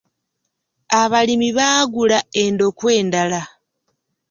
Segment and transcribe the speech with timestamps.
[1.01, 3.41] Abalimi baagula endokwa endala.